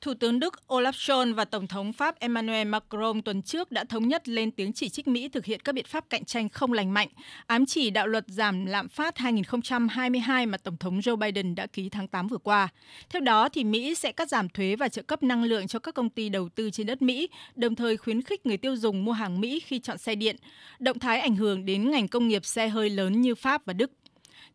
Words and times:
Thủ 0.00 0.14
tướng 0.14 0.40
Đức 0.40 0.54
Olaf 0.68 0.92
Scholz 0.92 1.34
và 1.34 1.44
Tổng 1.44 1.66
thống 1.66 1.92
Pháp 1.92 2.18
Emmanuel 2.18 2.68
Macron 2.68 3.22
tuần 3.22 3.42
trước 3.42 3.72
đã 3.72 3.84
thống 3.84 4.08
nhất 4.08 4.28
lên 4.28 4.50
tiếng 4.50 4.72
chỉ 4.72 4.88
trích 4.88 5.08
Mỹ 5.08 5.28
thực 5.28 5.44
hiện 5.44 5.60
các 5.60 5.74
biện 5.74 5.84
pháp 5.88 6.10
cạnh 6.10 6.24
tranh 6.24 6.48
không 6.48 6.72
lành 6.72 6.94
mạnh, 6.94 7.08
ám 7.46 7.66
chỉ 7.66 7.90
đạo 7.90 8.06
luật 8.06 8.24
giảm 8.28 8.66
lạm 8.66 8.88
phát 8.88 9.18
2022 9.18 10.46
mà 10.46 10.58
Tổng 10.58 10.76
thống 10.76 10.98
Joe 10.98 11.16
Biden 11.16 11.54
đã 11.54 11.66
ký 11.66 11.88
tháng 11.88 12.08
8 12.08 12.28
vừa 12.28 12.38
qua. 12.38 12.68
Theo 13.10 13.20
đó, 13.20 13.48
thì 13.48 13.64
Mỹ 13.64 13.94
sẽ 13.94 14.12
cắt 14.12 14.28
giảm 14.28 14.48
thuế 14.48 14.76
và 14.76 14.88
trợ 14.88 15.02
cấp 15.02 15.22
năng 15.22 15.44
lượng 15.44 15.66
cho 15.66 15.78
các 15.78 15.94
công 15.94 16.10
ty 16.10 16.28
đầu 16.28 16.48
tư 16.48 16.70
trên 16.70 16.86
đất 16.86 17.02
Mỹ, 17.02 17.28
đồng 17.54 17.74
thời 17.74 17.96
khuyến 17.96 18.22
khích 18.22 18.46
người 18.46 18.56
tiêu 18.56 18.76
dùng 18.76 19.04
mua 19.04 19.12
hàng 19.12 19.40
Mỹ 19.40 19.60
khi 19.60 19.78
chọn 19.78 19.98
xe 19.98 20.14
điện. 20.14 20.36
Động 20.78 20.98
thái 20.98 21.20
ảnh 21.20 21.36
hưởng 21.36 21.66
đến 21.66 21.90
ngành 21.90 22.08
công 22.08 22.28
nghiệp 22.28 22.44
xe 22.44 22.68
hơi 22.68 22.90
lớn 22.90 23.20
như 23.20 23.34
Pháp 23.34 23.66
và 23.66 23.72
Đức. 23.72 23.90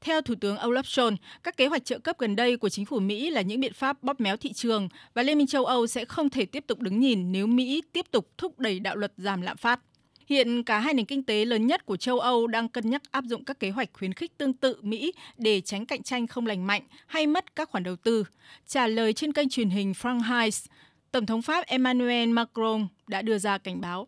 Theo 0.02 0.21
Thủ 0.21 0.36
tướng 0.41 0.57
Olaf 0.57 0.82
Scholz, 0.82 1.16
các 1.43 1.57
kế 1.57 1.68
hoạch 1.68 1.86
trợ 1.86 2.00
cấp 2.00 2.20
gần 2.20 2.36
đây 2.36 2.57
của 2.57 2.70
chính 2.70 2.86
phủ 2.86 3.00
Mỹ 3.00 3.30
là 3.30 3.41
những 3.41 3.59
biện 3.59 3.73
pháp 3.73 4.04
bóp 4.04 4.20
méo 4.21 4.38
thị 4.38 4.54
trường 4.54 4.89
và 5.14 5.23
Liên 5.23 5.38
minh 5.38 5.48
châu 5.48 5.66
Âu 5.66 5.88
sẽ 5.88 6.05
không 6.05 6.30
thể 6.30 6.45
tiếp 6.45 6.64
tục 6.68 6.80
đứng 6.80 7.00
nhìn 7.00 7.32
nếu 7.32 7.48
Mỹ 7.48 7.84
tiếp 7.91 8.05
tục 8.12 8.30
thúc 8.38 8.59
đẩy 8.59 8.80
đạo 8.80 8.95
luật 8.95 9.13
giảm 9.17 9.41
lạm 9.41 9.58
phát. 9.58 9.80
Hiện 10.27 10.63
cả 10.63 10.80
hai 10.80 10.94
nền 10.94 11.05
kinh 11.05 11.23
tế 11.23 11.45
lớn 11.45 11.67
nhất 11.67 11.86
của 11.86 11.98
châu 11.98 12.20
Âu 12.20 12.48
đang 12.48 12.70
cân 12.70 12.89
nhắc 12.89 13.02
áp 13.12 13.23
dụng 13.23 13.45
các 13.45 13.59
kế 13.59 13.70
hoạch 13.70 13.89
khuyến 13.94 14.13
khích 14.13 14.38
tương 14.38 14.53
tự 14.53 14.77
Mỹ 14.81 15.13
để 15.38 15.62
tránh 15.62 15.86
cạnh 15.86 16.03
tranh 16.03 16.27
không 16.27 16.45
lành 16.45 16.67
mạnh 16.67 16.81
hay 17.08 17.27
mất 17.27 17.55
các 17.55 17.70
khoản 17.70 17.84
đầu 17.84 17.95
tư. 17.95 18.23
Trả 18.67 18.88
lời 18.88 19.14
trên 19.14 19.34
kênh 19.34 19.50
truyền 19.50 19.70
hình 19.70 19.94
France 20.02 20.66
Tổng 21.12 21.25
thống 21.25 21.41
Pháp 21.41 21.66
Emmanuel 21.66 22.30
Macron 22.30 22.88
đã 23.08 23.22
đưa 23.22 23.38
ra 23.38 23.58
cảnh 23.58 23.81
báo. 23.81 24.08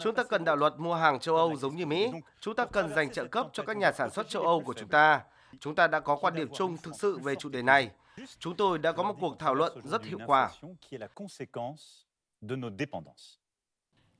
Chúng 0.00 0.14
ta 0.14 0.24
cần 0.24 0.44
đạo 0.44 0.56
luật 0.56 0.74
mua 0.78 0.94
hàng 0.94 1.18
châu 1.18 1.36
Âu 1.36 1.56
giống 1.56 1.76
như 1.76 1.86
Mỹ. 1.86 2.10
Chúng 2.40 2.54
ta 2.54 2.64
cần 2.64 2.94
dành 2.94 3.12
trợ 3.12 3.24
cấp 3.24 3.46
cho 3.52 3.62
các 3.62 3.76
nhà 3.76 3.92
sản 3.92 4.10
xuất 4.10 4.28
châu 4.28 4.42
Âu 4.42 4.62
của 4.66 4.74
chúng 4.74 4.88
ta. 4.88 5.22
Chúng 5.60 5.74
ta 5.74 5.86
đã 5.86 6.00
có 6.00 6.16
quan 6.16 6.34
điểm 6.34 6.48
chung 6.54 6.76
thực 6.76 6.94
sự 6.98 7.18
về 7.18 7.34
chủ 7.34 7.48
đề 7.48 7.62
này. 7.62 7.90
Chúng 8.38 8.56
tôi 8.56 8.78
đã 8.78 8.92
có 8.92 9.02
một 9.02 9.16
cuộc 9.20 9.38
thảo 9.38 9.54
luận 9.54 9.80
rất 9.84 10.04
hiệu 10.04 10.18
quả. 10.26 10.50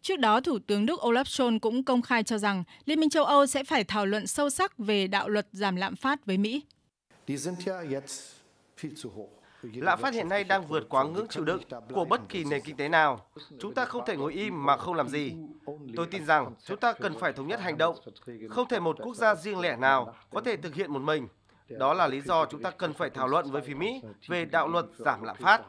Trước 0.02 0.16
đó, 0.16 0.40
Thủ 0.40 0.58
tướng 0.66 0.86
Đức 0.86 1.00
Olaf 1.00 1.24
Scholz 1.24 1.58
cũng 1.58 1.84
công 1.84 2.02
khai 2.02 2.22
cho 2.22 2.38
rằng 2.38 2.64
Liên 2.84 3.00
minh 3.00 3.10
châu 3.10 3.24
Âu 3.24 3.46
sẽ 3.46 3.64
phải 3.64 3.84
thảo 3.84 4.06
luận 4.06 4.26
sâu 4.26 4.50
sắc 4.50 4.78
về 4.78 5.06
đạo 5.06 5.28
luật 5.28 5.46
giảm 5.52 5.76
lạm 5.76 5.96
phát 5.96 6.26
với 6.26 6.38
Mỹ. 6.38 6.62
Lạm 9.62 10.00
phát 10.00 10.14
hiện 10.14 10.28
nay 10.28 10.44
đang 10.44 10.66
vượt 10.66 10.86
quá 10.88 11.04
ngưỡng 11.04 11.28
chịu 11.28 11.44
đựng 11.44 11.62
của 11.94 12.04
bất 12.04 12.20
kỳ 12.28 12.44
nền 12.44 12.62
kinh 12.64 12.76
tế 12.76 12.88
nào. 12.88 13.26
Chúng 13.60 13.74
ta 13.74 13.84
không 13.84 14.02
thể 14.06 14.16
ngồi 14.16 14.32
im 14.32 14.66
mà 14.66 14.76
không 14.76 14.94
làm 14.94 15.08
gì. 15.08 15.34
Tôi 15.96 16.06
tin 16.06 16.24
rằng 16.26 16.54
chúng 16.64 16.78
ta 16.78 16.92
cần 16.92 17.18
phải 17.18 17.32
thống 17.32 17.46
nhất 17.46 17.60
hành 17.60 17.78
động. 17.78 17.96
Không 18.50 18.68
thể 18.68 18.80
một 18.80 18.96
quốc 19.02 19.16
gia 19.16 19.34
riêng 19.34 19.60
lẻ 19.60 19.76
nào 19.76 20.14
có 20.30 20.40
thể 20.40 20.56
thực 20.56 20.74
hiện 20.74 20.92
một 20.92 21.02
mình. 21.02 21.28
Đó 21.68 21.94
là 21.94 22.06
lý 22.06 22.20
do 22.20 22.46
chúng 22.46 22.62
ta 22.62 22.70
cần 22.70 22.92
phải 22.92 23.10
thảo 23.10 23.28
luận 23.28 23.50
với 23.50 23.62
phía 23.62 23.74
Mỹ 23.74 24.02
về 24.28 24.44
đạo 24.44 24.68
luật 24.68 24.86
giảm 24.98 25.22
lạm 25.22 25.36
phát. 25.36 25.62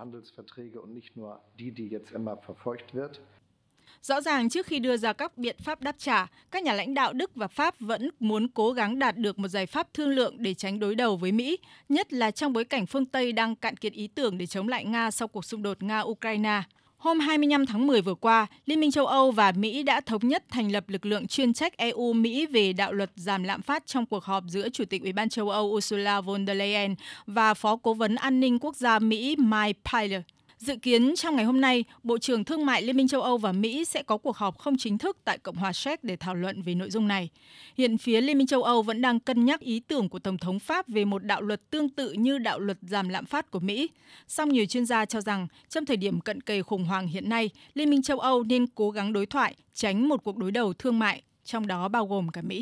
Rõ 4.02 4.22
ràng 4.22 4.50
trước 4.50 4.66
khi 4.66 4.80
đưa 4.80 4.98
ra 4.98 5.14
các 5.14 5.38
biện 5.38 5.56
pháp 5.64 5.82
đáp 5.82 5.96
trả, 5.98 6.28
các 6.52 6.64
nhà 6.64 6.74
lãnh 6.74 6.94
đạo 6.94 7.14
Đức 7.14 7.32
và 7.36 7.48
Pháp 7.48 7.80
vẫn 7.80 8.10
muốn 8.20 8.48
cố 8.48 8.72
gắng 8.72 9.00
đạt 9.00 9.18
được 9.18 9.40
một 9.40 9.48
giải 9.48 9.66
pháp 9.66 9.94
thương 9.94 10.10
lượng 10.10 10.36
để 10.38 10.54
tránh 10.54 10.80
đối 10.80 10.96
đầu 10.96 11.18
với 11.18 11.32
Mỹ, 11.32 11.58
nhất 11.90 12.14
là 12.14 12.32
trong 12.32 12.54
bối 12.54 12.66
cảnh 12.66 12.86
phương 12.86 13.06
Tây 13.06 13.32
đang 13.32 13.56
cạn 13.56 13.78
kiệt 13.78 13.94
ý 13.94 14.08
tưởng 14.08 14.38
để 14.38 14.46
chống 14.46 14.68
lại 14.68 14.86
Nga 14.86 15.12
sau 15.12 15.28
cuộc 15.28 15.46
xung 15.46 15.64
đột 15.64 15.78
Nga-Ukraine. 15.80 16.62
Hôm 16.98 17.20
25 17.20 17.66
tháng 17.66 17.88
10 17.88 18.02
vừa 18.02 18.16
qua, 18.16 18.48
Liên 18.66 18.80
minh 18.80 18.92
châu 18.92 19.06
Âu 19.06 19.32
và 19.32 19.52
Mỹ 19.52 19.84
đã 19.84 20.02
thống 20.02 20.28
nhất 20.28 20.44
thành 20.50 20.72
lập 20.72 20.90
lực 20.90 21.06
lượng 21.06 21.28
chuyên 21.28 21.54
trách 21.54 21.78
EU-Mỹ 21.78 22.46
về 22.46 22.74
đạo 22.74 22.94
luật 22.94 23.12
giảm 23.16 23.44
lạm 23.44 23.62
phát 23.62 23.86
trong 23.86 24.06
cuộc 24.06 24.24
họp 24.24 24.44
giữa 24.48 24.70
Chủ 24.70 24.86
tịch 24.86 25.02
Ủy 25.02 25.14
ban 25.14 25.30
châu 25.30 25.50
Âu 25.50 25.66
Ursula 25.66 26.22
von 26.22 26.48
der 26.48 26.58
Leyen 26.58 26.96
và 27.26 27.54
Phó 27.54 27.78
Cố 27.78 27.94
vấn 27.94 28.16
An 28.16 28.40
ninh 28.40 28.60
Quốc 28.60 28.76
gia 28.76 29.00
Mỹ 29.00 29.36
Mike 29.36 29.80
Pyle. 29.92 30.22
Dự 30.60 30.76
kiến 30.76 31.16
trong 31.16 31.36
ngày 31.36 31.46
hôm 31.46 31.62
nay, 31.62 31.84
Bộ 32.04 32.18
trưởng 32.18 32.44
Thương 32.44 32.66
mại 32.66 32.82
Liên 32.82 32.98
minh 32.98 33.08
châu 33.08 33.22
Âu 33.22 33.38
và 33.38 33.52
Mỹ 33.52 33.86
sẽ 33.86 34.04
có 34.04 34.18
cuộc 34.18 34.38
họp 34.38 34.58
không 34.58 34.78
chính 34.78 34.98
thức 34.98 35.18
tại 35.24 35.38
Cộng 35.38 35.56
hòa 35.56 35.74
Séc 35.74 36.04
để 36.04 36.16
thảo 36.16 36.36
luận 36.36 36.62
về 36.62 36.76
nội 36.76 36.90
dung 36.90 37.08
này. 37.08 37.30
Hiện 37.78 37.98
phía 37.98 38.22
Liên 38.22 38.38
minh 38.38 38.48
châu 38.48 38.64
Âu 38.64 38.82
vẫn 38.82 39.02
đang 39.02 39.20
cân 39.20 39.46
nhắc 39.46 39.60
ý 39.60 39.80
tưởng 39.80 40.10
của 40.10 40.20
Tổng 40.20 40.38
thống 40.38 40.60
Pháp 40.60 40.88
về 40.88 41.06
một 41.06 41.24
đạo 41.24 41.42
luật 41.42 41.70
tương 41.70 41.90
tự 41.90 42.12
như 42.12 42.38
đạo 42.38 42.60
luật 42.60 42.78
giảm 42.82 43.10
lạm 43.10 43.26
phát 43.26 43.52
của 43.52 43.60
Mỹ. 43.60 43.90
Song 44.28 44.50
nhiều 44.50 44.66
chuyên 44.66 44.86
gia 44.86 45.06
cho 45.06 45.22
rằng, 45.22 45.48
trong 45.70 45.86
thời 45.86 45.98
điểm 45.98 46.22
cận 46.22 46.42
kề 46.42 46.62
khủng 46.62 46.86
hoảng 46.86 47.08
hiện 47.08 47.30
nay, 47.30 47.50
Liên 47.74 47.90
minh 47.90 48.02
châu 48.02 48.20
Âu 48.20 48.44
nên 48.44 48.68
cố 48.68 48.92
gắng 48.92 49.14
đối 49.14 49.26
thoại, 49.26 49.56
tránh 49.74 50.10
một 50.10 50.24
cuộc 50.24 50.38
đối 50.38 50.52
đầu 50.52 50.74
thương 50.74 51.00
mại, 51.00 51.22
trong 51.44 51.68
đó 51.68 51.88
bao 51.88 52.08
gồm 52.08 52.30
cả 52.30 52.42
Mỹ. 52.42 52.58